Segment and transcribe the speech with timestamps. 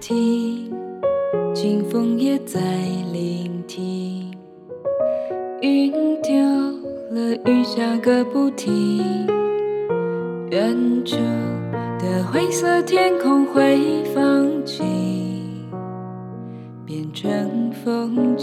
[0.00, 0.72] 听，
[1.54, 2.60] 清风也在
[3.12, 4.32] 聆听，
[5.60, 6.34] 云丢
[7.10, 9.26] 了，雨下个不停，
[10.50, 11.16] 远处
[12.00, 15.44] 的灰色天空会放晴，
[16.84, 18.39] 变成风景。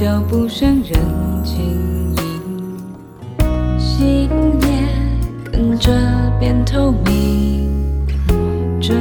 [0.00, 0.98] 脚步声人
[1.44, 1.60] 轻
[2.16, 2.24] 盈，
[3.78, 4.30] 心
[4.62, 4.88] 也
[5.52, 5.92] 跟着
[6.40, 7.68] 变透明。
[8.80, 8.96] 终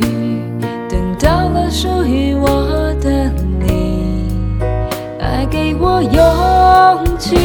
[0.00, 0.42] 于
[0.88, 4.26] 等到了属于我的你，
[5.20, 7.36] 来给我勇气。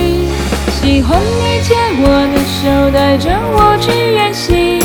[0.72, 4.82] 喜欢你牵我的手，带着我去远行。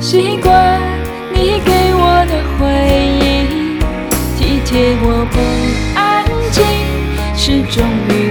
[0.00, 0.75] 习惯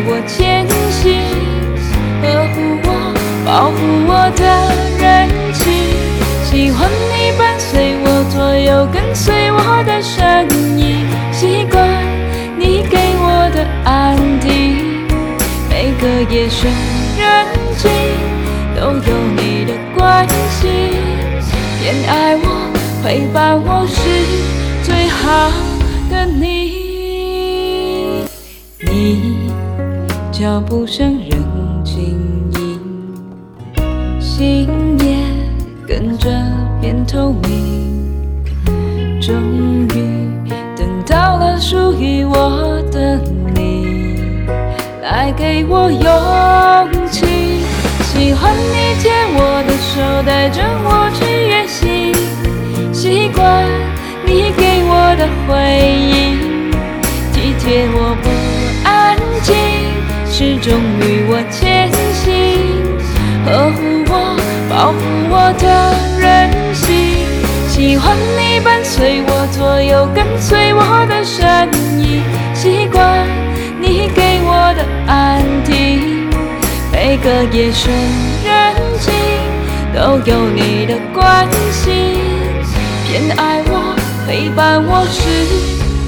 [0.07, 1.21] 我前行，
[2.21, 2.89] 呵护我，
[3.45, 4.41] 保护我的
[4.97, 5.03] 任
[5.53, 5.63] 性。
[6.43, 10.47] 喜欢你伴随我左右，跟随我的身
[10.79, 11.05] 影。
[11.31, 11.87] 习惯
[12.57, 15.05] 你给我的安定。
[15.69, 16.71] 每个夜深
[17.17, 17.45] 人
[17.77, 17.91] 静，
[18.75, 20.63] 都有你的关心。
[21.79, 22.71] 偏爱我，
[23.03, 23.99] 陪伴我是
[24.83, 25.51] 最好
[26.09, 26.64] 的你。
[30.45, 32.19] 脚步声仍轻
[32.53, 32.79] 盈，
[34.19, 35.17] 心也
[35.87, 36.29] 跟着
[36.79, 38.13] 变透明。
[39.19, 39.33] 终
[39.95, 40.29] 于
[40.77, 43.19] 等到了属于我的
[43.55, 44.13] 你。
[45.01, 47.25] 来给我勇气，
[48.03, 52.13] 喜欢你牵我的手，带着我去远行。
[52.93, 53.65] 习惯
[54.23, 55.55] 你给我的回
[56.13, 56.69] 应，
[57.33, 58.29] 体贴我不，
[60.37, 62.35] 始终与我前行，
[63.45, 64.35] 呵护我，
[64.69, 67.23] 保护我的任性。
[67.69, 72.21] 喜欢你伴随我左右，跟随我的身影。
[72.53, 73.25] 习惯
[73.79, 76.27] 你给我的安定，
[76.91, 77.93] 每个夜深
[78.43, 79.13] 人静
[79.95, 82.19] 都有你的关心。
[83.07, 83.95] 偏爱我，
[84.27, 85.23] 陪伴我是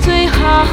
[0.04, 0.66] 最好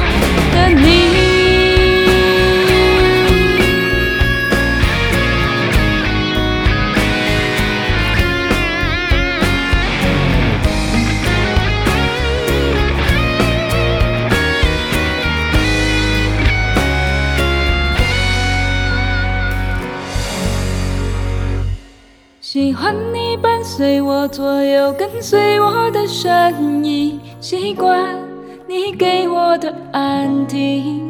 [22.55, 27.19] 喜欢你伴随我左右，跟随我的身影。
[27.41, 28.17] 习惯
[28.65, 31.03] 你给我的安定，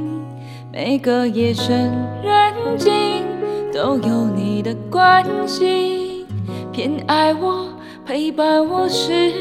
[0.73, 1.91] 每个夜深
[2.23, 2.91] 人静
[3.71, 6.25] 都有你的关心。
[6.71, 7.67] 偏爱我，
[8.03, 9.31] 陪伴我是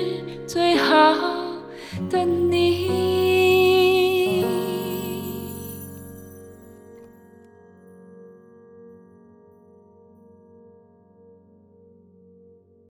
[0.47, 1.15] 最好
[2.11, 2.44] 的。